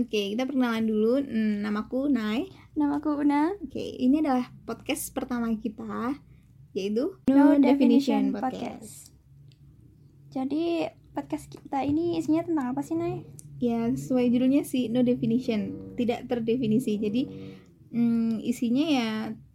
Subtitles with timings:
[0.00, 1.20] Oke, kita perkenalan dulu.
[1.20, 2.48] Hmm, Namaku Nai.
[2.72, 3.52] Namaku Una.
[3.60, 6.16] Oke, ini adalah podcast pertama kita,
[6.72, 9.12] yaitu No, Definition, Podcast.
[10.32, 13.28] Jadi podcast kita ini isinya tentang apa sih, Nay?
[13.60, 16.96] Ya, sesuai judulnya sih No Definition, tidak terdefinisi.
[16.96, 17.28] Jadi
[17.92, 19.08] hmm, isinya ya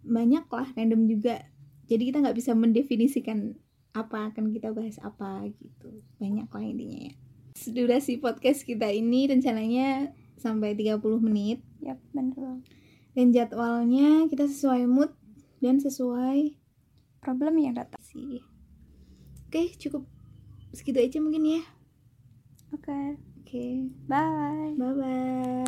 [0.05, 1.41] banyak lah, random juga.
[1.89, 3.57] Jadi kita nggak bisa mendefinisikan
[3.97, 6.05] apa akan kita bahas apa gitu.
[6.21, 7.13] Banyak lah intinya ya.
[7.65, 12.61] Durasi podcast kita ini rencananya sampai 30 menit Yap, bener.
[13.15, 15.11] dan jadwalnya kita sesuai mood
[15.59, 16.55] dan sesuai
[17.19, 17.97] Problem yang datang.
[18.05, 18.43] sih.
[19.49, 20.05] Oke, cukup
[20.75, 21.61] segitu aja mungkin ya.
[22.75, 24.75] Oke, Oke, bye.
[24.77, 25.63] bye bye.